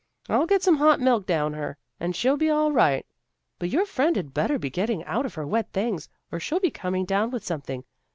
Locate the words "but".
3.59-3.69